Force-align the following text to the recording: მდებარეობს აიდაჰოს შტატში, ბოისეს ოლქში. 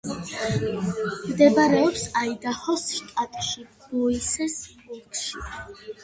მდებარეობს 1.25 2.05
აიდაჰოს 2.21 2.85
შტატში, 2.99 3.65
ბოისეს 3.91 4.55
ოლქში. 4.95 5.45